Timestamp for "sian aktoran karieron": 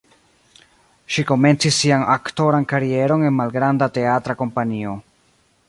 1.83-3.29